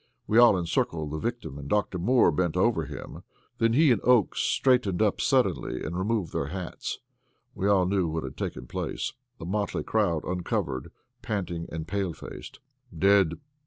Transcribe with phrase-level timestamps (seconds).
[0.25, 1.99] We all encircled the victim, and Dr.
[1.99, 3.21] Moore bent over him.
[3.59, 6.97] Then he and Oakes straightened up suddenly, and removed their hats.
[7.53, 9.13] We all knew what had taken place.
[9.37, 10.91] The motley crowd uncovered,
[11.21, 12.59] panting and pale faced.
[12.97, 13.37] "Dead!"